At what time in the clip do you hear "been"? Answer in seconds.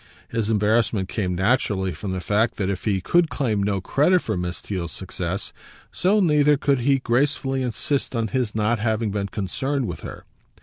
9.11-9.27